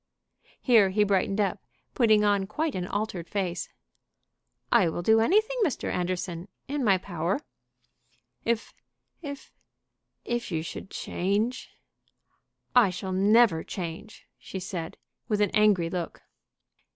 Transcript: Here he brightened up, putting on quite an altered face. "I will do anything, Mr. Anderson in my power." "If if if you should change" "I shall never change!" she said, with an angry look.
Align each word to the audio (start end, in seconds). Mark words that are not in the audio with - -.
Here 0.59 0.89
he 0.89 1.03
brightened 1.03 1.39
up, 1.39 1.59
putting 1.93 2.23
on 2.23 2.47
quite 2.47 2.73
an 2.73 2.87
altered 2.87 3.29
face. 3.29 3.69
"I 4.71 4.89
will 4.89 5.03
do 5.03 5.19
anything, 5.19 5.57
Mr. 5.63 5.91
Anderson 5.93 6.47
in 6.67 6.83
my 6.83 6.97
power." 6.97 7.39
"If 8.43 8.73
if 9.21 9.51
if 10.25 10.51
you 10.51 10.63
should 10.63 10.89
change" 10.89 11.69
"I 12.85 12.89
shall 12.89 13.11
never 13.13 13.63
change!" 13.63 14.27
she 14.39 14.59
said, 14.59 14.97
with 15.27 15.39
an 15.39 15.51
angry 15.51 15.87
look. 15.87 16.23